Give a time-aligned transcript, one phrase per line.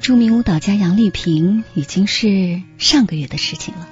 [0.00, 3.86] 著名舞蹈家杨丽萍已经是上个月的事情了。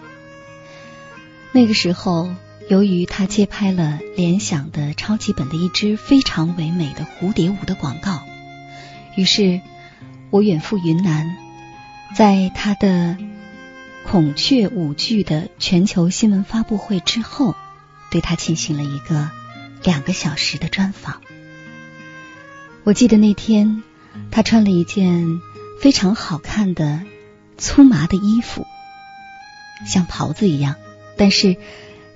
[1.53, 2.35] 那个时候，
[2.71, 8.23] 由于她接拍了联想的超级本的一支非常唯美的蝴蝶舞的广告，
[9.17, 9.61] 于是
[10.31, 11.37] 我远赴云南，
[12.17, 13.19] 在她的
[14.07, 17.55] 孔雀舞剧的全球新闻发布会之后，
[18.11, 19.31] 对她进行了一个
[19.85, 21.21] 两个小时的专访。
[22.85, 23.83] 我记得那天，
[24.31, 25.43] 她穿了一件。
[25.81, 27.03] 非常好看的
[27.57, 28.67] 粗麻的衣服，
[29.87, 30.75] 像袍子一样，
[31.17, 31.57] 但是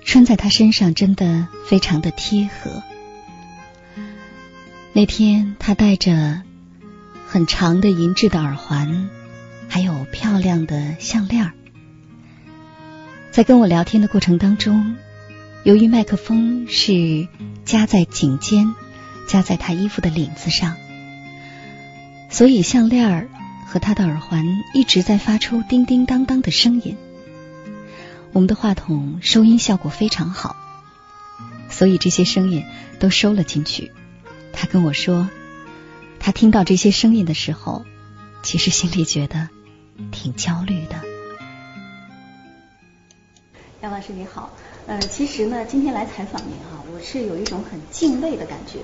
[0.03, 2.83] 穿在她身上真的非常的贴合。
[4.91, 6.41] 那天她戴着
[7.25, 9.09] 很长的银质的耳环，
[9.69, 11.53] 还有漂亮的项链儿。
[13.31, 14.97] 在跟我聊天的过程当中，
[15.63, 17.27] 由于麦克风是
[17.63, 18.75] 夹在颈间，
[19.27, 20.75] 夹在她衣服的领子上，
[22.29, 23.29] 所以项链儿。
[23.73, 26.95] 和他的耳环一直在发出叮叮当当的声音，
[28.31, 30.55] 我们的话筒收音效果非常好，
[31.71, 32.63] 所以这些声音
[32.99, 33.91] 都收了进去。
[34.51, 35.27] 他跟我说，
[36.19, 37.83] 他听到这些声音的时候，
[38.43, 39.49] 其实心里觉得
[40.11, 41.01] 挺焦虑的。
[43.81, 44.55] 杨老师你好，
[44.85, 48.77] 呃，其实呢，今天来采访您哈，我是有一种很敬畏的感觉。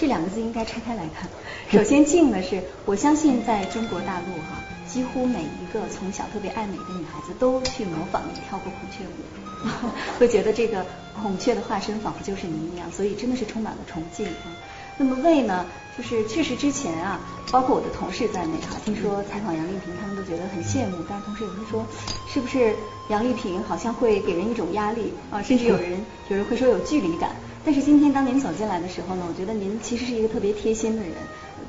[0.00, 1.28] 这两个字应该拆开来看。
[1.70, 4.56] 首先，敬呢是我相信在中国大陆哈，
[4.88, 10.86] 几乎每一个从小特别爱美的女孩子都去模仿你跳过孔雀舞， 会觉得这个
[11.20, 14.48] 孔雀的化身仿佛就是您一样，所以真的是充满了崇敬啊。
[14.96, 15.66] 那么魏呢，
[16.00, 17.20] 就是确实之前啊，
[17.52, 21.84] 包括我的同事在内哈，听说采访杨丽萍，他们都觉得很羡慕，但是同时也会说，
[22.26, 22.74] 是不是
[23.10, 26.00] 杨丽萍好像会给人一种压力啊，甚至有人
[26.30, 27.36] 有人会说有距离感。
[27.66, 31.12] 但是今天当您走进来的时候呢，我觉得您其实是一个特别贴心的人，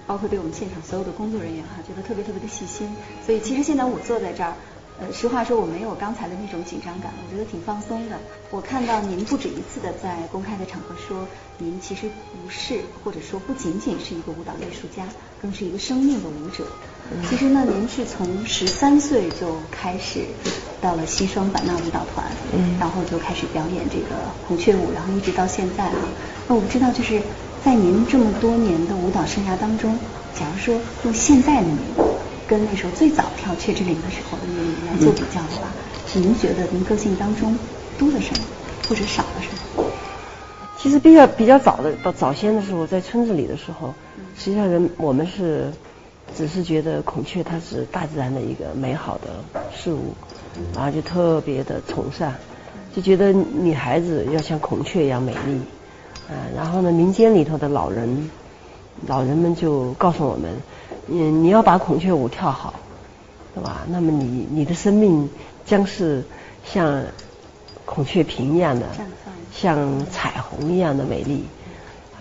[0.08, 2.88] 包括对我们现场所有的工作人员哈，觉得特别特别的细心。
[3.26, 4.56] 所以其实现在我坐在这儿，
[5.02, 8.18] 呃，实话说我没有刚才的那种紧张感，我觉得挺放松的。
[8.52, 15.04] 我看到您不止一次的在公开的场合说，您其实不是或者说不仅仅是一个舞蹈艺术家，
[15.42, 16.66] 更是一个生命的舞者。
[17.28, 20.26] 其实呢，您是从十三岁就开始。
[20.82, 22.26] 到了西双版纳舞蹈团，
[22.58, 24.16] 嗯，然后就开始表演这个
[24.48, 25.96] 孔雀舞，然后一直到现在哈。
[26.48, 27.22] 那我不知道，就是
[27.64, 29.96] 在您这么多年的舞蹈生涯当中，
[30.34, 31.78] 假如说用现在的您
[32.52, 35.72] 跟那时候最早跳雀之灵的时候的您来做比较的话，
[36.16, 37.58] 您觉得您个性当中
[37.98, 38.44] 多了什么，
[38.90, 39.48] 或者少了什
[39.82, 39.86] 么？
[40.78, 43.94] 其实比较比较早的到早先的时候，在村子里的时候，
[44.38, 45.72] 实际上人我们是
[46.36, 50.14] 只是觉得孔雀它是大自然的一个美好的事物。
[50.76, 52.34] 然后就特别的崇尚，
[52.94, 55.62] 就觉得女孩子要像孔雀一样美丽，
[56.28, 58.30] 啊，然后呢，民间里头的老人，
[59.08, 60.52] 老人们就告诉我们，
[61.12, 62.74] 嗯，你要把孔雀舞跳好，
[63.54, 63.82] 对吧？
[63.88, 65.30] 那么你你的生命
[65.66, 66.24] 将是
[66.66, 67.04] 像
[67.86, 68.86] 孔雀屏一样的，
[69.54, 71.46] 像彩虹一样的美丽。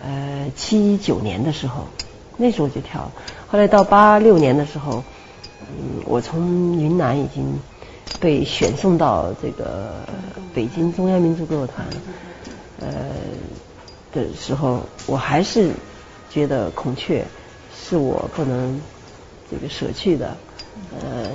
[0.03, 1.87] 呃，七九年的时候，
[2.37, 3.11] 那时候就跳，
[3.49, 5.05] 后来到八六年的时候，
[5.61, 7.59] 嗯，我从云南已经。
[8.19, 9.95] 被选送到这个
[10.53, 11.87] 北京中央民族歌舞团，
[12.81, 12.89] 呃
[14.13, 15.71] 的时候，我还是
[16.29, 17.25] 觉得孔雀
[17.83, 18.81] 是我不能
[19.51, 20.37] 这个舍去的，
[21.01, 21.29] 呃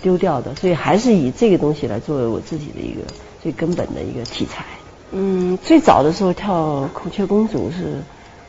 [0.00, 3.00] 丢掉的，所以还是以这个东西来作为我自己的一个
[3.42, 4.64] 最根本的一个题材。
[5.10, 8.02] 嗯，最早的时候跳孔雀公主是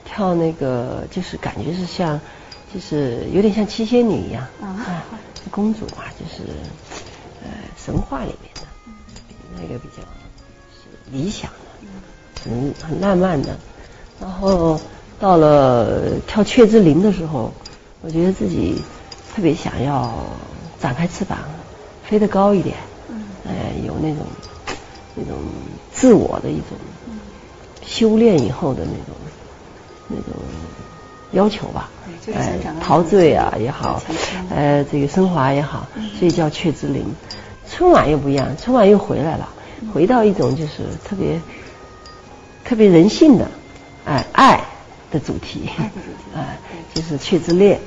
[0.06, 2.20] 跳那个，就是感觉是像，
[2.74, 5.04] 就是有点像七仙女一样啊，
[5.52, 6.50] 公主嘛，就是。
[7.46, 8.62] 呃，神话里面的
[9.58, 10.02] 那个比较
[11.12, 13.60] 理想的，很很浪漫的。
[14.22, 14.80] 然后
[15.24, 17.50] 到了跳雀之灵的时候，
[18.02, 18.82] 我觉得自己
[19.34, 20.14] 特别想要
[20.82, 21.38] 展开翅膀，
[22.04, 22.76] 飞得高一点。
[23.48, 24.26] 哎，有那种
[25.16, 25.38] 那种
[25.94, 26.78] 自我的一种
[27.86, 29.16] 修炼以后的那种
[30.10, 30.34] 那种
[31.32, 31.90] 要求吧，
[32.34, 34.04] 哎，陶醉啊也好，
[34.50, 35.88] 呃，这个升华也好，
[36.20, 37.06] 所以叫雀之灵。
[37.70, 39.48] 春晚又不一样，春晚又回来了，
[39.94, 41.40] 回到一种就是特别
[42.66, 43.48] 特别人性的，
[44.04, 44.62] 哎，爱
[45.14, 45.70] 的主题，
[46.36, 46.58] 啊，
[46.94, 47.80] 就是雀之恋。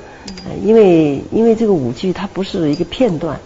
[0.61, 3.39] 因为因为这个舞剧它不是一个片段，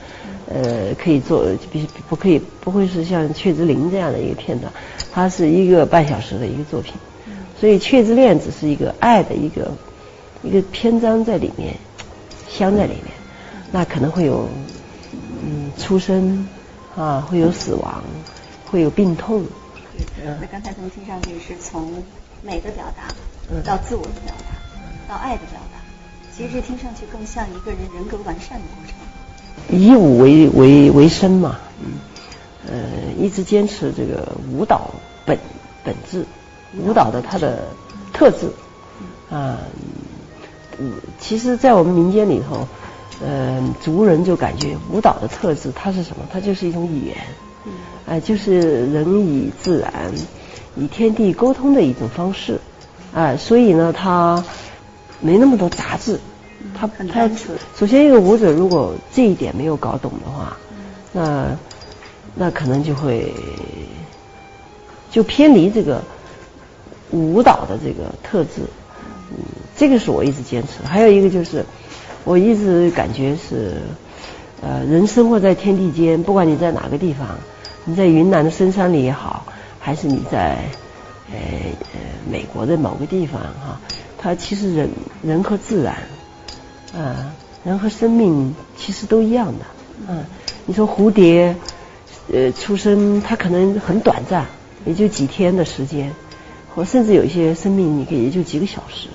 [0.47, 4.71] 呃，可以做，必不可以不会是像《雀之灵》这样的一个片段，
[5.11, 6.93] 它是一个半小时的一个作品，
[7.59, 9.71] 所以《雀之恋》只是一个爱的一个
[10.41, 11.75] 一个篇章在里面，
[12.49, 13.13] 镶在里面，
[13.71, 14.47] 那可能会有
[15.43, 16.47] 嗯出生
[16.95, 18.01] 啊，会有死亡，
[18.65, 19.43] 会有病痛。
[20.23, 21.93] 那刚才从听上去是从
[22.41, 23.07] 美的表达
[23.63, 24.33] 到自我的表
[25.07, 25.79] 达，到爱的表达。
[26.35, 28.95] 其实听上去更像一个人人格完善的过程。
[29.69, 31.93] 以舞为为为生嘛，嗯，
[32.67, 34.89] 呃，一直坚持这个舞蹈
[35.25, 35.37] 本
[35.83, 36.25] 本质，
[36.77, 37.67] 舞蹈的它的
[38.13, 38.49] 特质，
[39.29, 39.59] 啊，
[40.79, 42.67] 嗯，其实，在我们民间里头，
[43.21, 46.23] 呃，族人就感觉舞蹈的特质它是什么？
[46.31, 47.17] 它就是一种语言，
[48.07, 49.91] 哎，就是人以自然、
[50.75, 52.59] 与天地沟通的一种方式，
[53.13, 54.43] 哎，所以呢，他。
[55.23, 56.19] 没那么多杂质，
[56.73, 57.29] 他他
[57.77, 60.57] 首先一个舞者如果这一点没有搞懂的话，
[61.13, 61.55] 那
[62.33, 63.31] 那可能就会
[65.11, 66.01] 就偏离这个
[67.11, 68.61] 舞蹈的这个特质，
[69.29, 69.37] 嗯，
[69.77, 70.83] 这个是我一直坚持。
[70.83, 71.63] 还有一个就是
[72.23, 73.73] 我一直感觉是，
[74.63, 77.27] 呃，人生活在天地间，不管你在哪个地方，
[77.85, 79.45] 你在云南的深山里也好，
[79.81, 80.63] 还是你在
[81.29, 81.37] 呃
[81.93, 81.99] 呃
[82.29, 83.81] 美国的某个地方哈。
[84.17, 84.89] 它其实人
[85.23, 85.95] 人和自然，
[86.93, 87.33] 啊，
[87.63, 90.23] 人和生命其实都一样的，啊，
[90.67, 91.55] 你说蝴蝶，
[92.31, 94.45] 呃，出生它可能很短暂，
[94.85, 96.13] 也就几天的时间，
[96.75, 99.07] 或甚至有一些生命，你可以也就几个小时，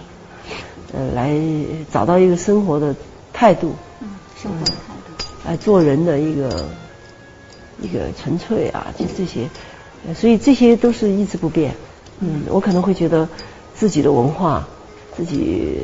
[0.92, 1.32] 呃，来
[1.92, 2.92] 找到一个生活的
[3.32, 4.08] 态度，嗯，
[4.42, 6.69] 生活的态度，哎，做人的一个
[7.80, 9.48] 一个纯粹啊，就这些，
[10.14, 11.75] 所以这些都是一直不变，
[12.20, 13.29] 嗯，我可能会觉得
[13.75, 14.69] 自己的文化。
[15.17, 15.79] 自己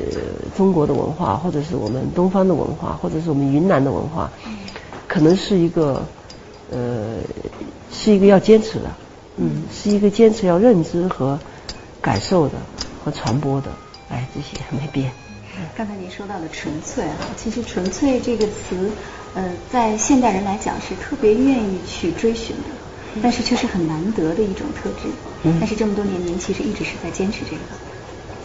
[0.58, 4.30] 中国的文化，或者是我们东方的文化，或者是我们云南的文化，
[5.08, 6.04] 可能是一个
[6.70, 7.16] 呃，
[7.90, 8.90] 是一个要坚持的，
[9.38, 11.38] 嗯，是一个坚持要认知和
[12.02, 12.56] 感受的
[13.02, 13.70] 和传播的，
[14.10, 15.10] 哎，这些没变。
[15.74, 18.90] 刚才您说到的纯粹啊，其实纯粹这个词，
[19.34, 22.68] 呃，在现代人来讲是特别愿意去追寻的，
[23.20, 25.08] 但是却是很难得的一种特质。
[25.58, 27.62] 但是这么多年，您其实一直是在坚持这个。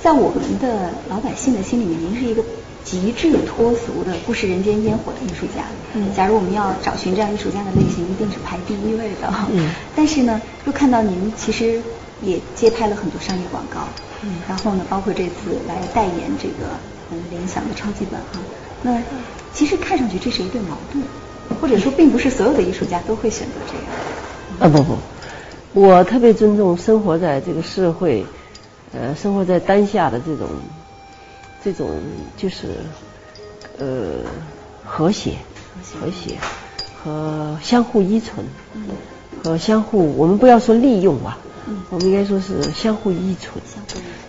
[0.01, 2.43] 在我们的老百姓的心里面，您是一个
[2.83, 5.63] 极致脱俗的、不食人间烟火的艺术家。
[5.93, 9.33] 嗯，假如我们要找寻这样艺术家的类型，一定是排第一位的。
[9.51, 11.81] 嗯，但是呢，又看到您其实
[12.21, 13.81] 也接拍了很多商业广告。
[14.23, 16.71] 嗯，然后呢，包括这次来代言这个
[17.11, 18.39] 嗯联想的超级本哈。
[18.81, 19.01] 那
[19.53, 21.03] 其实看上去这是一对矛盾，
[21.59, 23.83] 或者说并不是所有的艺术家都会选择这样。
[24.59, 24.97] 啊不不，
[25.73, 28.25] 我特别尊重生活在这个社会。
[28.93, 30.47] 呃，生活在当下的这种，
[31.63, 31.89] 这种
[32.37, 32.67] 就是
[33.77, 34.21] 呃
[34.85, 35.33] 和谐、
[35.99, 36.37] 和谐
[37.03, 38.45] 和相互依存，
[39.43, 41.37] 和相互，我们不要说利用吧，
[41.89, 43.61] 我们应该说是相互依存。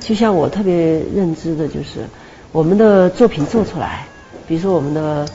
[0.01, 0.75] 就像我特别
[1.15, 2.09] 认知的就是，
[2.51, 4.07] 我们的作品做出来，
[4.49, 5.27] 比如说我们的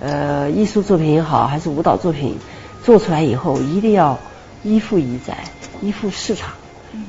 [0.00, 2.36] 呃艺术作品也好，还是舞蹈作品
[2.84, 4.18] 做出来以后，一定要
[4.64, 5.44] 依附一在，
[5.80, 6.50] 依附市场。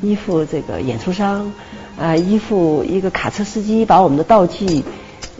[0.01, 1.51] 依附这个演出商，
[1.99, 4.81] 啊，依附一个卡车司机把我们的道具，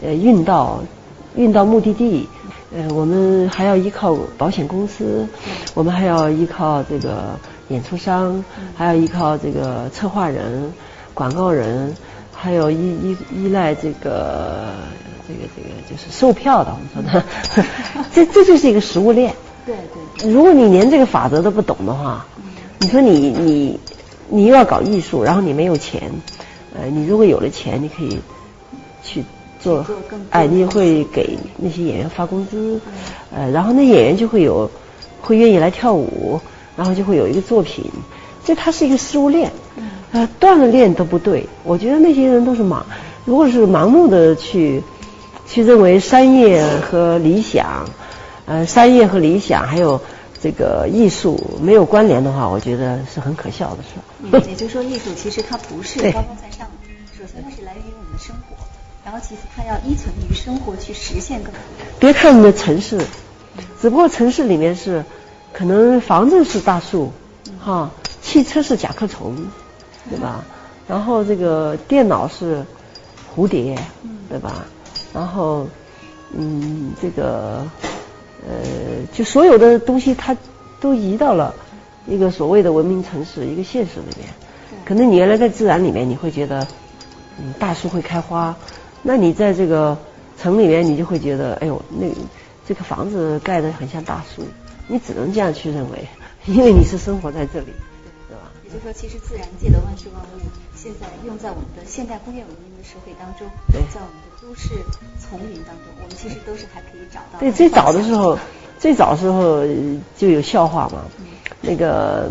[0.02, 0.82] 呃，运到
[1.34, 2.28] 运到目的地，
[2.70, 5.26] 呃，我们还要依靠保险公司，
[5.72, 8.44] 我们还要依靠这个演出商，
[8.76, 10.70] 还要依靠这个策划人、
[11.14, 11.96] 广告人，
[12.30, 14.74] 还有依依依赖这个
[15.26, 17.24] 这个这个就是售票的，我们说的，
[18.12, 19.34] 这这就是一个食物链。
[19.66, 19.74] 对
[20.22, 20.30] 对。
[20.30, 22.26] 如果你连这个法则都不懂的话，
[22.78, 23.80] 你说你你。
[24.26, 26.10] 你又要搞艺术，然后你没有钱，
[26.74, 28.18] 呃，你如果有了钱，你可以
[29.02, 29.22] 去
[29.60, 29.84] 做，
[30.30, 32.80] 哎，你会给那些演员发工资，
[33.30, 34.68] 呃，然后那演员就会有，
[35.20, 36.40] 会愿意来跳舞，
[36.74, 37.84] 然后就会有一个作品，
[38.46, 39.52] 这它是一个食物链，
[40.12, 41.46] 呃，断了链都不对。
[41.62, 42.82] 我觉得那些人都是盲，
[43.26, 44.82] 如果是盲目的去
[45.46, 47.84] 去认为商业和理想，
[48.46, 50.00] 呃，商业和理想还有。
[50.42, 53.88] 这个艺术没有关联的话，我觉得是很可笑的事。
[54.20, 56.74] 嗯， 也就是说，艺术其实它不是高高在上的，
[57.18, 58.54] 首先它是来源于我们的生活，
[59.06, 61.50] 然后其次它要依存于生活去实现更。
[61.98, 63.00] 别看你的城市，
[63.80, 65.02] 只不过城市里面是
[65.54, 67.10] 可能房子是大树，
[67.58, 69.34] 哈，汽车是甲壳虫，
[70.10, 70.44] 对吧？
[70.86, 72.62] 然后这个电脑是
[73.34, 73.78] 蝴蝶，
[74.28, 74.66] 对吧？
[75.14, 75.66] 然后
[76.36, 77.66] 嗯，这个
[78.42, 78.54] 呃，
[79.12, 80.36] 就所有的东西它
[80.80, 81.54] 都移到了
[82.06, 84.28] 一个所谓的文明城市一个现实里面。
[84.84, 86.66] 可能你原来在自然里面，你会觉得
[87.38, 88.54] 嗯大树会开花，
[89.02, 89.96] 那你在这个
[90.38, 92.06] 城里面，你就会觉得哎呦那
[92.66, 94.42] 这个房子盖得很像大树，
[94.88, 96.06] 你只能这样去认为，
[96.46, 97.66] 因为你是生活在这里。
[98.74, 100.42] 就说，其实自然界的万事万物，
[100.74, 103.46] 现在用在我们的现代工业文明的社会当中，
[103.94, 104.70] 在我们的都市
[105.20, 107.38] 丛林当中，我们其实都是还可以找到。
[107.38, 108.36] 对，最早的时候，
[108.80, 109.64] 最早时候
[110.18, 111.04] 就有笑话嘛，
[111.60, 112.28] 那个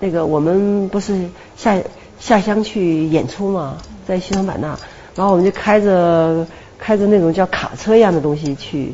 [0.00, 1.80] 那个我们不是下
[2.18, 3.78] 下乡去演出嘛，
[4.08, 4.76] 在西双版纳，
[5.14, 6.44] 然后我们就开着
[6.76, 8.92] 开着那种叫卡车一样的东西去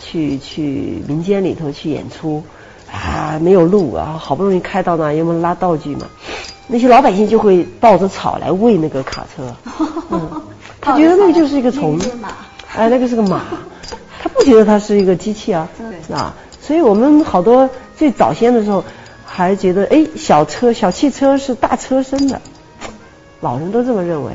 [0.00, 2.42] 去去民间里头去演出。
[2.92, 6.06] 啊，没有路啊，好不容易开到那，因为拉道具嘛，
[6.66, 9.54] 那些老百姓就会抱着草来喂那个卡车，
[10.10, 10.30] 嗯，
[10.80, 11.98] 他觉得那个就是一个虫，
[12.74, 13.42] 哎，那个是个马，
[14.20, 15.68] 他不觉得它是一个机器啊，
[16.12, 18.82] 啊，所以我们好多最早先的时候
[19.24, 22.40] 还觉得，哎，小车小汽车是大车身的，
[23.40, 24.32] 老人都这么认为，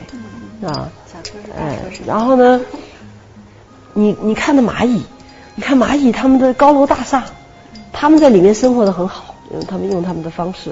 [0.68, 2.62] 啊，小车是大车身，然后呢，
[3.94, 5.04] 你你看那蚂蚁，
[5.56, 7.24] 你看蚂蚁他们的高楼大厦。
[7.94, 10.72] 他们在里面生活的很好，因为他们用他们的方式。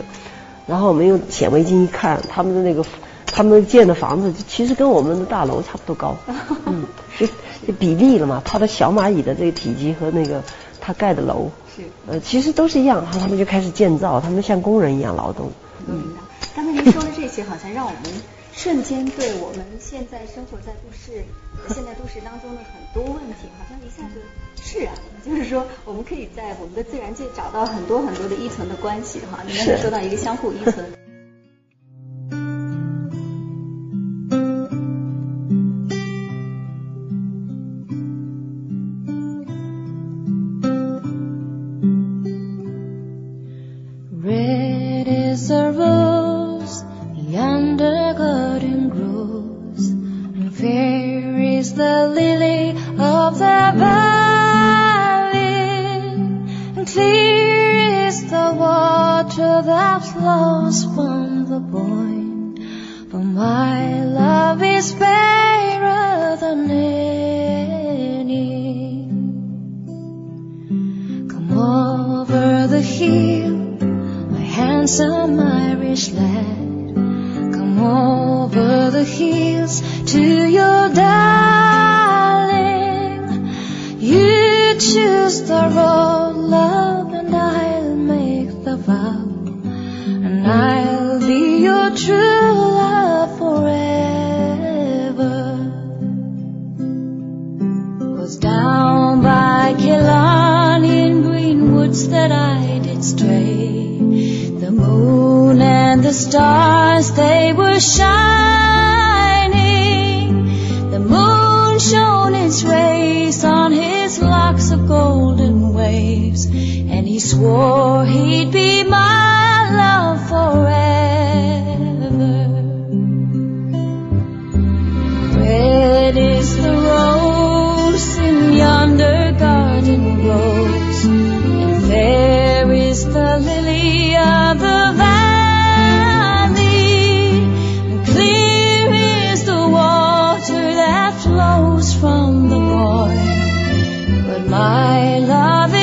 [0.67, 2.85] 然后我们用显微镜一看，他们的那个
[3.25, 6.15] 他们建的房子，其实跟我们的大楼差不多高。
[6.65, 6.85] 嗯，
[7.17, 7.25] 就
[7.65, 10.43] 就比例了嘛，他的小蚂蚁的这个体积和那个
[10.79, 13.03] 他盖的楼，是呃，其实都是一样。
[13.03, 15.51] 然后他们就开始建造，他们像工人一样劳动。
[15.87, 16.13] 嗯，
[16.55, 18.01] 刚才您说的这些，好像让我们
[18.53, 21.23] 瞬间对我们现在生活在都市、
[21.73, 24.21] 现在都市当中的很多问题，好像一下子。
[24.61, 29.39] 释然了，就是说，我们可以在我们的自然界找到很多很多的依存的关系，哈。
[29.45, 31.10] 你刚才说到一个相互依存。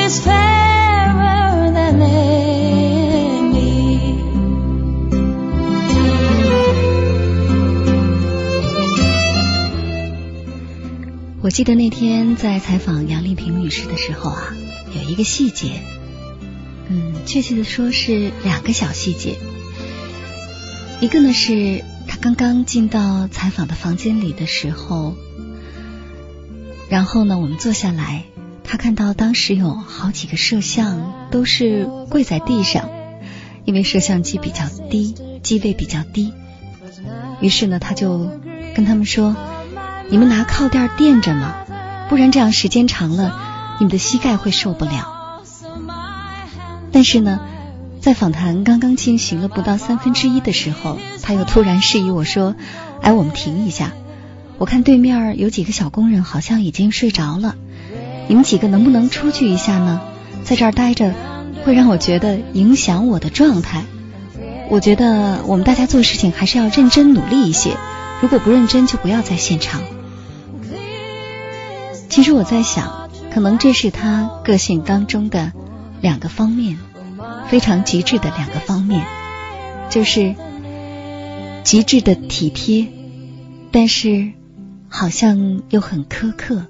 [11.42, 14.54] 我记得那天在采访杨丽萍女士的时候啊，
[14.96, 15.72] 有一个细节，
[16.88, 19.36] 嗯，确切的说是两个小细节。
[21.00, 25.16] 一个呢是她刚刚进到采访的房间里的时候，
[26.88, 28.24] 然后呢我们坐下来，
[28.68, 32.90] 他看到当时有好几个摄像都是跪在地上，
[33.64, 36.34] 因为摄像机比较低，机位比较低，
[37.40, 38.30] 于是呢他就
[38.75, 39.34] 跟他们说。
[40.10, 41.54] 你们拿靠垫垫着嘛？
[42.08, 45.42] 不然这样时间长了，你们的膝盖会受不了。
[46.90, 47.40] 但是呢，
[48.00, 52.56] 在访谈刚刚进行了不到三分之一的时候，他又突然示意我说
[53.02, 53.92] ：“哎，我们停一下，
[54.56, 57.56] 我看对面有几个小工人好像已经睡着了，
[58.28, 60.00] 你们几个能不能出去一下呢？
[60.44, 61.14] 在这儿待着
[61.64, 63.85] 会让我觉得影响我的状态。”
[64.70, 67.75] 我觉得我们大家做事情还是要认真努力一些。
[68.20, 69.80] 如果不认真，就不要在现场。
[72.11, 75.52] 其实我在想，可能这是他个性当中的
[76.02, 76.78] 两个方面，
[77.49, 79.06] 非常极致的两个方面，
[79.88, 80.35] 就是
[81.64, 82.88] 极致的体贴，
[83.70, 84.32] 但是
[84.88, 86.66] 好像又很苛刻、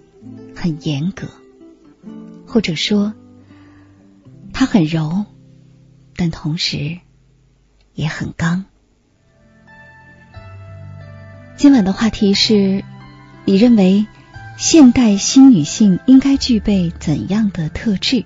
[0.54, 1.26] 很严格，
[2.48, 3.12] 或者说
[4.52, 5.26] 他很柔，
[6.16, 6.98] 但同时
[7.94, 8.64] 也很刚。
[11.56, 12.82] 今晚的话题是：
[13.44, 14.06] 你认为
[14.56, 18.24] 现代新女性应该具备怎样的特质？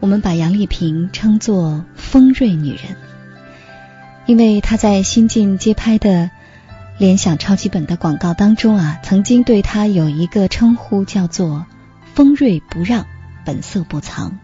[0.00, 2.96] 我们把杨丽萍称作锋锐女人，
[4.26, 6.30] 因为她在新晋接拍的
[6.98, 11.64] 联想超级本的广告当中啊，曾经对她有一个称呼叫做
[12.14, 13.06] “锋锐不让，
[13.44, 14.38] 本色不藏”。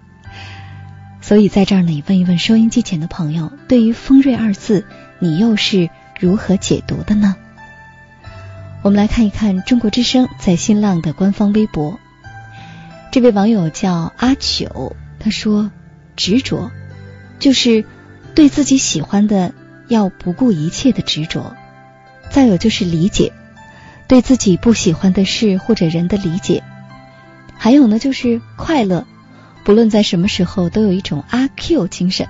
[1.22, 4.84] 所以在这儿呢，也问一问收音机前的朋友，对于“锋锐”二字，
[5.18, 5.90] 你又是？
[6.18, 7.34] 如何解读的呢？
[8.82, 11.98] 我们来看一看中国之声在新浪的官方微博。
[13.10, 15.70] 这位网友叫阿九，他说
[16.16, 16.70] ：“执着
[17.38, 17.86] 就是
[18.34, 19.54] 对自己喜欢的
[19.88, 21.56] 要不顾一切的执着。
[22.28, 23.32] 再有就是理解，
[24.06, 26.62] 对自己不喜欢的事或者人的理解。
[27.62, 29.06] 还有呢，就是快乐，
[29.64, 32.26] 不论在什么时候都有一种阿 Q 精神。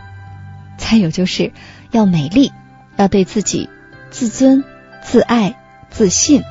[0.77, 1.53] 再有就是
[1.93, 2.51] 要美丽，
[2.97, 3.69] 要对自己。”
[4.11, 4.65] 自尊、
[5.05, 5.57] 自爱、
[5.89, 6.43] 自信，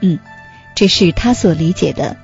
[0.00, 0.20] 嗯，
[0.76, 2.16] 这是他所理解的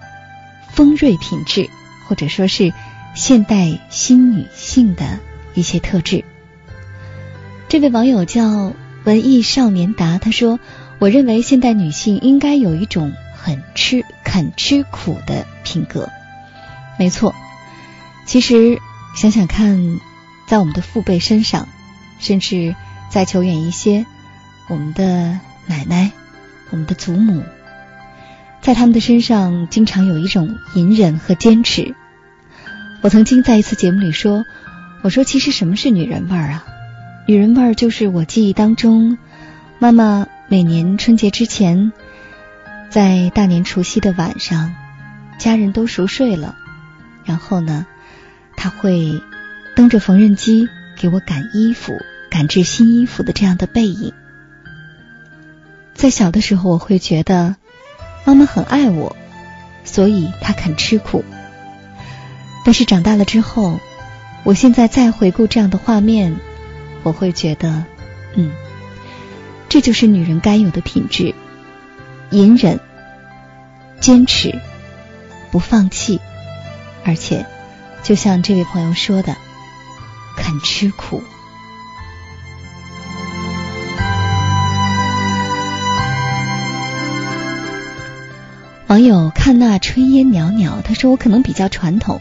[0.70, 1.68] 锋锐品质，
[2.06, 2.72] 或者说是
[3.16, 5.18] 现代新女性的
[5.54, 6.24] 一些特质。
[7.68, 8.72] 这位网友叫
[9.02, 10.60] 文艺少年达，他说
[11.00, 13.12] ：“我认为现代女性应该有一种
[13.46, 16.10] 很吃、肯吃苦的品格。”
[16.98, 17.32] 没错，
[18.26, 18.80] 其实
[19.14, 20.00] 想想看，
[20.48, 21.68] 在我们的父辈身上，
[22.18, 22.74] 甚至
[23.08, 24.04] 再求远一些。
[24.68, 26.10] 我们的奶奶，
[26.70, 27.44] 我们的祖母，
[28.62, 31.94] 在他们的身上经常有一种隐忍和坚持。
[33.00, 34.44] 我曾经在一次节目里说
[35.04, 36.66] ：“我说，其实什么是女人味儿啊？
[37.28, 39.18] 女人味儿就是我记忆当中，
[39.78, 41.92] 妈妈每年春节之前，
[42.96, 44.74] 在大年除夕的晚上，
[45.38, 46.56] 家人都熟睡了，
[47.26, 47.84] 然后呢，
[48.56, 49.20] 他会
[49.74, 51.92] 蹬着缝纫机给我赶衣服、
[52.30, 54.14] 赶制新衣服的这样的背影。”
[55.92, 57.56] 在小的时候，我会觉得
[58.24, 59.14] 妈妈很爱我，
[59.84, 61.22] 所以她肯吃苦。
[62.64, 63.78] 但是长大了之后，
[64.42, 66.36] 我现在再回顾这样的画面，
[67.02, 67.84] 我会觉得，
[68.36, 68.52] 嗯，
[69.68, 71.34] 这就是女人该有的品质：
[72.30, 72.80] 隐忍、
[74.00, 74.60] 坚持、
[75.50, 76.20] 不放弃，
[77.04, 77.46] 而且
[78.02, 79.36] 就像这位朋友说的，
[80.36, 81.22] 肯吃苦。
[88.86, 92.20] 网友看那炊烟袅袅，他说：“我可能比较传统，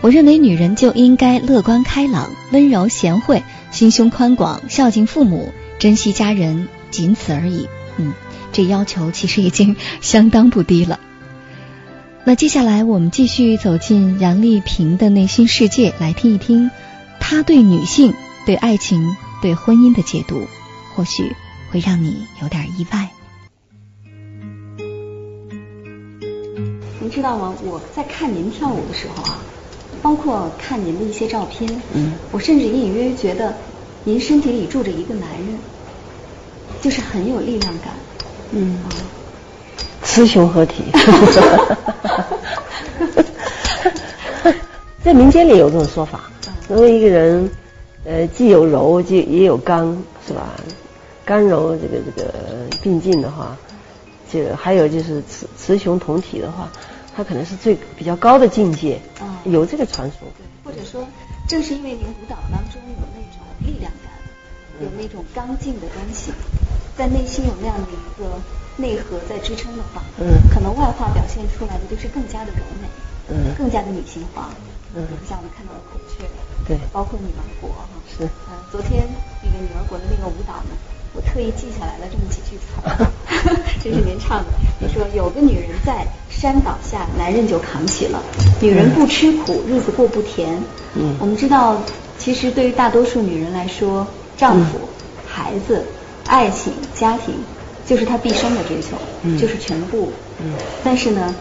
[0.00, 8.12] 我认为女人就应该乐观开朗、温柔贤惠、心胸宽广、孝敬父母、珍惜家人，仅此而已。”嗯，
[8.52, 10.98] 这要求其实已经相当不低了。
[12.22, 16.70] 那接下来我们继续走进杨丽萍的内心世界，来听一听
[17.18, 18.14] 她对女性、
[18.46, 20.46] 对爱情、对婚姻的解读，
[20.94, 21.34] 或许
[21.70, 23.10] 会让你有点意外。
[27.00, 27.54] 您知道吗？
[27.64, 29.38] 我在看您跳舞的时候啊，
[30.02, 33.56] 包括看您的一些照片，嗯，我甚至隐隐约约觉得
[34.04, 35.58] 您身体里住着一个男人，
[36.80, 37.94] 就是很有力量感，
[38.52, 38.78] 嗯，
[40.12, 40.82] 雌雄合体，
[45.04, 46.22] 在民间里有这种说法，
[46.68, 47.48] 如果一个人
[48.04, 49.96] 呃既有柔，既也有刚，
[50.26, 50.50] 是吧？
[51.24, 52.34] 刚柔这个这个
[52.82, 53.56] 并进的话，
[54.32, 56.68] 就还有就是雌雌雄同体的话。
[57.16, 59.00] 它可能是最比较高的境界，
[59.44, 60.18] 有这个传说。
[60.38, 61.06] 对，或者说，
[61.48, 64.12] 正是因为您舞蹈当中有那种力量感，
[64.80, 66.32] 有那种刚劲的东西，
[66.96, 68.30] 在内心有那样的一个
[68.80, 72.88] 内核在支撑的话，嗯，可能外化表现出来的就是更加的柔美，
[73.28, 74.50] 嗯，更加的女性化，
[74.94, 76.24] 嗯，像我们看到的孔雀，
[76.66, 79.06] 对，包括女儿国哈，是，嗯，昨天
[79.42, 80.76] 那个女儿国的那个舞蹈呢？
[81.12, 82.70] 我特意记下来了这么几句词，
[83.82, 84.46] 这是您唱的。
[84.78, 88.22] 你说有个女人在，山倒下，男人就扛起了。
[88.60, 90.62] 女人不吃苦，日子过不甜。
[90.94, 91.82] 嗯，我们知道，
[92.16, 94.78] 其实对于大多数女人来说，丈夫、
[95.26, 95.84] 孩子、
[96.28, 97.34] 爱情、家庭，
[97.90, 98.96] 就是他毕生的追求，
[99.36, 100.12] 就是全部。
[100.40, 100.52] 嗯，
[100.84, 101.34] 但是呢，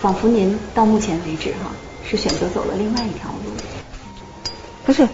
[0.00, 1.72] 仿佛您到目前为止哈，
[2.08, 3.50] 是选择走了另外一条路。
[4.86, 5.08] 不是，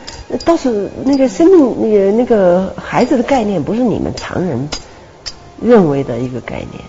[0.45, 4.69] 倒是那个生命那个那个孩子的概念，不是你们常人
[5.59, 6.85] 认为的一个概念。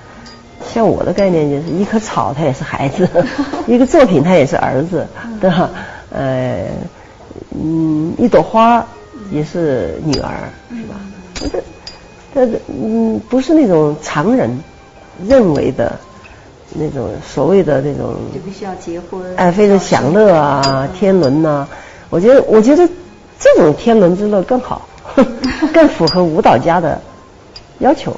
[0.74, 3.06] 像我的概念就是一棵草，它也是孩子；
[3.66, 5.08] 一个作品，它也是儿子，
[5.40, 5.70] 对吧？
[6.10, 6.66] 呃，
[7.58, 8.86] 嗯，一朵花
[9.32, 11.00] 也是女儿，是吧？
[11.34, 11.48] 这
[12.34, 14.50] 这嗯，不是那种常人
[15.26, 15.98] 认为的
[16.74, 21.66] 那种所谓的那种就必须要结婚，哎，非常享乐啊，天伦呐。
[22.10, 22.88] 我觉得，我觉得
[23.38, 24.88] 这种天伦之乐更好，
[25.72, 27.00] 更符合舞蹈家的
[27.78, 28.14] 要求。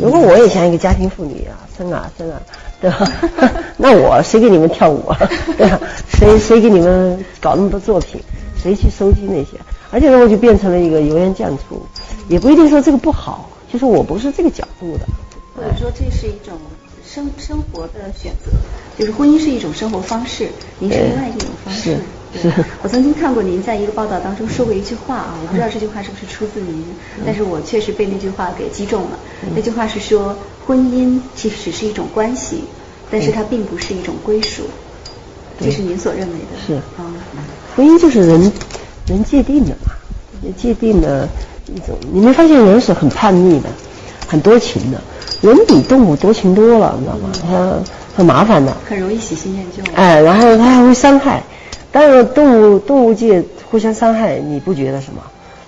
[0.00, 2.40] 如果我也像一个家庭妇女啊，生啊生啊，
[2.80, 3.10] 对吧？
[3.78, 5.18] 那我谁给你们跳舞啊？
[5.56, 5.80] 对吧？
[6.08, 8.20] 谁谁给你们搞那么多作品？
[8.62, 9.58] 谁去收集那些？
[9.96, 11.80] 而且呢，我就变成了一个油盐酱醋，
[12.28, 15.06] 也不一定说这个不好，就是我不是这个角度的。
[15.56, 16.58] 或者说这是一种
[17.02, 18.50] 生生活的选择，
[18.98, 21.96] 就是婚姻是一种生活方式，您是另外一种方式。
[22.34, 22.52] 是。
[22.82, 26.84] 我曾经看过您在一个报道当中说过一句话啊，我不知道这句话是不是出自您，
[27.24, 29.18] 但是我确实被那句话给击中了。
[29.54, 32.64] 那句话是说，婚姻其实只是一种关系，
[33.10, 34.64] 但是它并不是一种归属。
[35.58, 36.60] 这是您所认为的。
[36.66, 36.74] 是。
[37.00, 37.08] 啊。
[37.74, 38.52] 婚姻就是人
[39.06, 39.92] 人界定的嘛，
[40.56, 41.28] 界定的
[41.66, 41.96] 一种。
[42.12, 43.68] 你没发现人是很叛逆的，
[44.26, 45.00] 很多情的。
[45.42, 47.30] 人比动物多情多了，你知道吗？
[47.42, 47.78] 他
[48.16, 49.82] 很麻烦的，很容易喜新厌旧。
[49.94, 51.42] 哎，然后他还会伤害。
[51.92, 55.22] 当然，动物动物界互相伤害，你不觉得什么？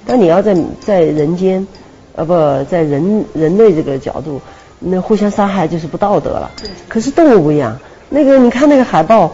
[0.07, 1.67] 但你要在在人间，
[2.15, 2.33] 呃，不
[2.71, 4.41] 在人人类这个角度，
[4.81, 6.51] 那互相伤害就是不道德了。
[6.89, 9.33] 可是动物不一样，那个你看那个海豹，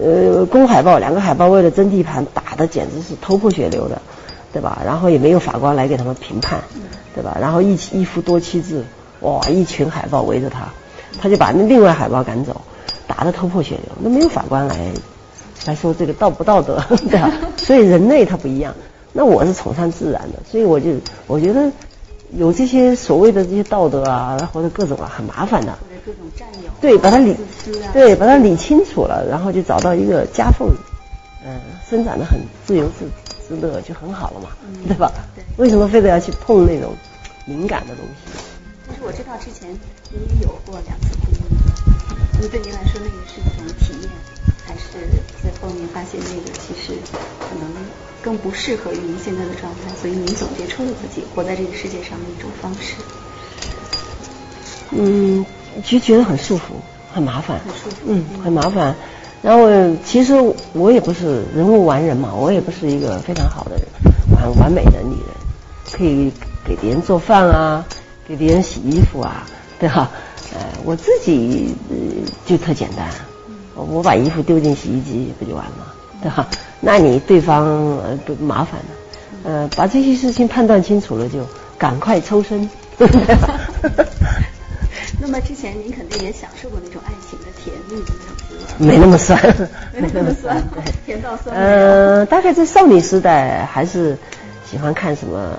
[0.00, 4.00] 呃，公海豹两个海豹为了争地盘打的简直是头破血流的，
[4.52, 4.82] 对吧？
[4.84, 6.60] 然后也没有法官来给他们评判，
[7.14, 7.36] 对吧？
[7.40, 8.84] 然后一一夫多妻制。
[9.20, 9.40] 哇！
[9.48, 10.68] 一群海豹围着他，
[11.18, 12.60] 他就把那另外海豹赶走，
[13.06, 13.84] 打得头破血流。
[14.00, 14.76] 那没有法官来
[15.64, 16.78] 来说这个道不道德，
[17.08, 17.32] 对吧？
[17.56, 18.74] 所以人类他不一样。
[19.14, 20.90] 那我是崇尚自然的，所以我就
[21.26, 21.70] 我觉得
[22.32, 25.72] 有这些所谓的这些道德啊，或者各种啊，很麻烦的。
[25.72, 26.70] 或者各种占有。
[26.80, 27.36] 对，把它理
[27.92, 30.68] 对，把它理清楚了，然后就找到一个夹缝，
[31.44, 33.08] 嗯，生长的很自由自
[33.46, 34.48] 自乐就很好了嘛，
[34.86, 35.12] 对吧？
[35.34, 35.44] 对。
[35.56, 36.92] 为什么非得要去碰那种
[37.46, 38.38] 敏感的东西？
[38.86, 39.70] 但是我知道之前
[40.10, 41.38] 您也有过两次婚姻，
[42.40, 44.10] 那对您来说那个是一种体验，
[44.66, 45.06] 还是
[45.42, 46.98] 在后面发现那个其实
[47.40, 47.68] 可能
[48.22, 52.94] 更不适合于您现在的状态，所以您总结出了自己活在这个世界上的一种方式。
[54.90, 55.44] 嗯，
[55.84, 56.60] 就觉得很束缚，
[57.12, 58.94] 很麻烦，很束缚，嗯，很麻烦。
[59.42, 59.68] 然后
[60.04, 60.34] 其实
[60.72, 63.86] 我也不是人无完人嘛，我也不是一个非常好的人
[64.32, 65.34] 完完美的女人，
[65.92, 66.32] 可以
[66.66, 67.84] 给别人做饭啊。
[68.26, 69.46] 给别人洗衣服啊，
[69.78, 70.10] 对吧？
[70.54, 71.74] 呃，我自己
[72.46, 73.06] 就特简单，
[73.74, 76.48] 我把衣服丢进洗衣机不就完了，对吧？
[76.80, 77.64] 那你对方
[77.98, 78.86] 呃不麻烦了，
[79.44, 81.40] 呃，把这些事情判断清楚了，就
[81.78, 82.68] 赶快抽身？
[85.20, 87.94] 那么之前您肯定也享受过那种爱情的甜蜜
[88.84, 89.40] 没那么酸，
[89.92, 91.56] 没那么酸，对， 甜到酸。
[91.56, 94.16] 呃，大概在少女时代还是
[94.70, 95.56] 喜欢看什么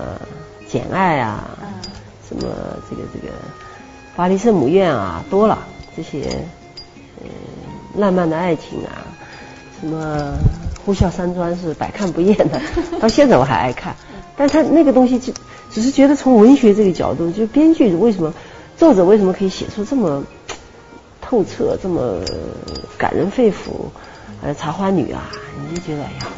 [0.72, 1.44] 《简爱》啊。
[2.28, 2.42] 什么
[2.90, 3.32] 这个这个
[4.16, 5.56] 巴黎圣母院啊，多了
[5.96, 6.22] 这些
[7.20, 7.26] 呃
[7.96, 9.04] 浪漫的爱情啊，
[9.80, 10.34] 什么
[10.84, 12.60] 呼啸山庄是百看不厌的，
[13.00, 13.94] 到现在我还爱看。
[14.36, 15.32] 但他那个东西就
[15.70, 18.32] 只是觉得从文学这个角度，就编剧为什么
[18.76, 20.22] 作者为什么可以写出这么
[21.20, 22.20] 透彻、这么
[22.98, 23.88] 感人肺腑？
[24.42, 25.30] 呃，茶花女啊，
[25.68, 26.28] 你就觉得哎呀。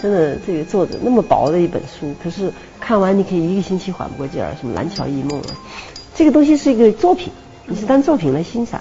[0.00, 4.52] 真的，这个作者那么薄的一本书，可是看完你可以一个星期缓不过劲儿。
[4.60, 5.54] 什么《蓝桥遗梦》啊，
[6.12, 7.32] 这个东西是一个作品，
[7.66, 8.80] 你是当作品来欣赏。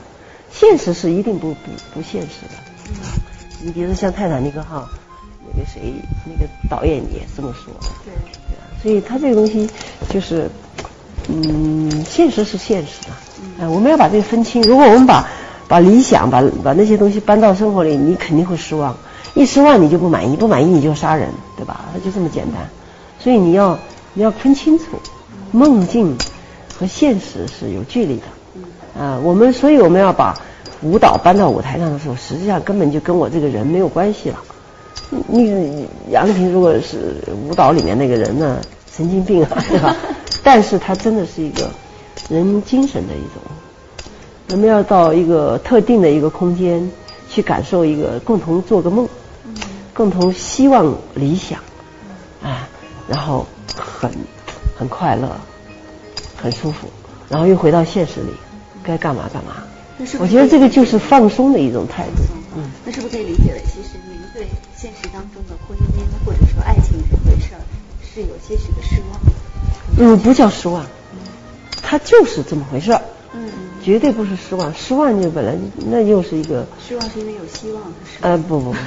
[0.52, 2.56] 现实是一定不不不现实的。
[3.64, 4.82] 你比如说像《泰坦尼克号》，
[5.54, 5.94] 那个谁，
[6.26, 7.74] 那个导演也这么说。
[8.04, 8.14] 对。
[8.50, 9.70] 对啊，所以他这个东西
[10.10, 10.50] 就是，
[11.28, 13.10] 嗯，现实是现实的。
[13.60, 13.72] 嗯。
[13.72, 14.62] 我们要把这个分清。
[14.64, 15.28] 如果我们把
[15.68, 18.96] 把理想、把把那些东西搬到生活里，你肯定会失望。
[19.34, 21.86] 一失望你就不满意，不满意你就杀人，对吧？
[21.94, 22.68] 那就这么简单。
[23.20, 23.80] 所以你要
[24.14, 24.86] 你要分清楚，
[25.52, 26.18] 梦境
[26.78, 28.24] 和现实是有距离的。
[29.02, 30.38] 啊，我们所以我们要把
[30.84, 34.38] 舞蹈搬到舞台上的时候，实际上根本就跟我这个人没有关系了。
[35.28, 38.62] 你杨丽萍如果是舞蹈里面那个人呢，
[38.96, 39.96] 神经病啊，对吧？
[40.44, 41.68] 但是他真的是一个
[42.30, 43.42] 人精神的一种。
[44.52, 46.92] 我们要到一个特定的一个空间
[47.28, 49.10] 去感受一个，共同做个梦。
[49.94, 51.60] 共同希望理想，
[52.42, 52.68] 啊，
[53.08, 54.10] 然后很
[54.78, 55.28] 很快乐，
[56.42, 56.88] 很舒服，
[57.30, 58.30] 然后又回到现实里，
[58.84, 59.64] 该干嘛干嘛。
[60.20, 62.24] 我觉得这个就是放松的一种态度。
[62.56, 67.62] 嗯，那是不是可以理解为，其实您对现实当中的婚姻或者说爱情这回事儿
[68.04, 69.22] 是有些许的失望？
[70.00, 70.84] 嗯，不叫失望，
[71.82, 73.02] 它就是这么回事儿。
[73.34, 73.50] 嗯，
[73.84, 75.56] 绝对不是失望，失望就本来
[75.90, 76.66] 那又是一个。
[76.86, 78.78] 失望是因为有希望，是呃，不不不，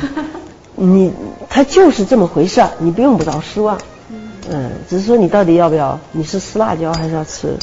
[0.84, 1.12] 你
[1.48, 3.78] 它就是这么回事儿，你不用不着失望。
[4.10, 4.30] 嗯。
[4.50, 5.98] 嗯，只是说你到底要不要？
[6.10, 7.56] 你是吃辣椒还是要吃？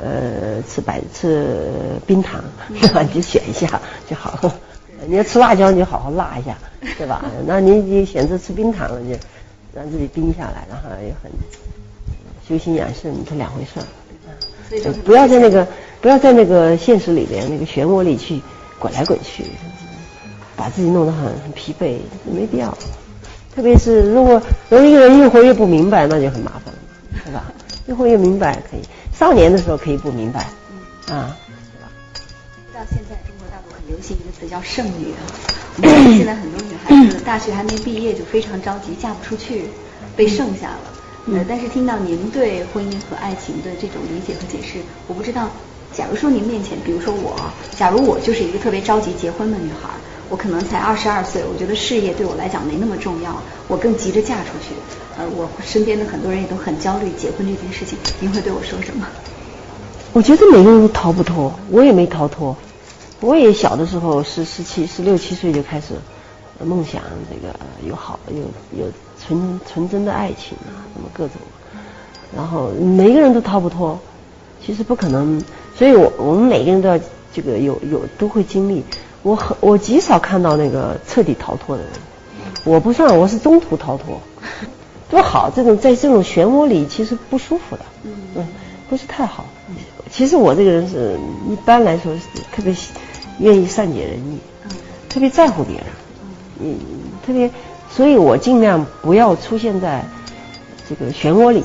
[0.00, 1.66] 呃，吃白吃
[2.06, 2.42] 冰糖，
[2.80, 3.02] 是吧？
[3.06, 4.54] 你就选一下就好了。
[5.06, 6.56] 你要吃辣椒，你就好好辣一下，
[6.96, 7.24] 对吧？
[7.46, 9.16] 那你你选择吃冰糖了，就
[9.74, 11.30] 让自己冰下来，然后也很
[12.48, 13.86] 修心养性，这两回事儿。
[15.04, 15.66] 不要在那个
[16.02, 18.40] 不要在那个现实里边那个漩涡里去
[18.78, 19.44] 滚来滚去，
[20.56, 22.76] 把自己弄得很很疲惫，没必要。
[23.54, 26.78] 特别是如果如果一个人越活越不明白，那就很麻烦了，
[27.24, 27.44] 对吧？
[27.86, 28.82] 越活越明白可以，
[29.18, 30.42] 少年的时候可以不明白，
[31.08, 31.90] 啊，对吧？
[32.72, 35.18] 到现在中国大陆很流行一个词叫剩女啊，
[35.76, 39.64] 我们现在很多女孩子大学还没毕业就非常着急嫁不出去，
[40.16, 41.34] 被剩下了。
[41.34, 44.78] 呃，但是听到您对婚姻和爱情的这种理解和解释，
[45.08, 45.50] 我不知道，
[45.92, 47.36] 假如说您面前，比如说我，
[47.76, 49.90] 假如我就是一个特别着急结婚的女孩，
[50.28, 53.36] 我可能才二十二岁，我觉得事业对我来讲没那么重要，
[53.66, 54.74] 我更急着嫁出去。
[55.16, 59.06] 呃，我身边的很多人也都很焦虑结婚这件事情，您会对我说什么？
[60.12, 62.56] 我觉得每个人都逃不脱，我也没逃脱，
[63.20, 65.94] 我也小的时候是十七、十六七岁就开始
[66.64, 67.54] 梦想这个
[67.86, 68.38] 有好有
[68.78, 68.90] 有。
[69.20, 71.36] 纯纯真的爱情啊，什么各种，
[72.34, 73.98] 然后每一个人都逃不脱，
[74.64, 75.42] 其实不可能，
[75.76, 76.96] 所以我我们每个人都要
[77.34, 78.84] 这个有有都会经历。
[79.22, 81.92] 我很我极少看到那个彻底逃脱的人，
[82.64, 84.20] 我不算，我是中途逃脱，
[85.10, 85.50] 多好。
[85.54, 87.82] 这种在这种漩涡里其实不舒服的，
[88.36, 88.46] 嗯，
[88.88, 89.44] 不是太好。
[90.10, 92.74] 其实我这个人是一般来说是特别
[93.38, 94.38] 愿意善解人意，
[95.08, 95.86] 特别在乎别人，
[96.60, 96.78] 嗯，
[97.26, 97.50] 特别。
[97.90, 100.04] 所以我尽量不要出现在
[100.88, 101.64] 这个漩涡里，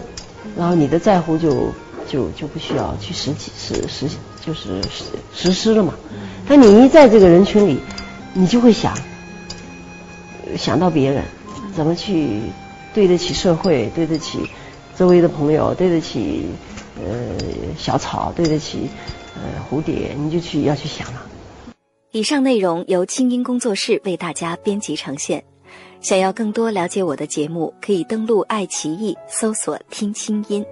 [0.57, 1.71] 然后你的在乎就
[2.07, 4.07] 就就不需要去实际实实
[4.45, 5.93] 就是实实施了嘛。
[6.47, 7.79] 但你一在这个人群里，
[8.33, 8.97] 你就会想
[10.57, 11.23] 想到别人
[11.75, 12.41] 怎么去
[12.93, 14.49] 对得起社会，对得起
[14.95, 16.45] 周围的朋友，对得起
[16.97, 17.37] 呃
[17.77, 18.89] 小草，对得起
[19.35, 21.25] 呃蝴蝶，你就去要去想了。
[22.11, 25.43] 以上内容由清音工作室为大家编辑呈现。
[25.99, 30.63] 想要更多了解我的节目，可以登录爱奇艺搜索“听清音”。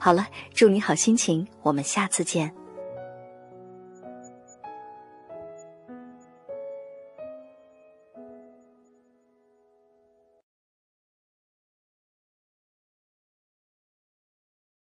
[0.00, 2.59] 好了，祝你好心情，我们下次见。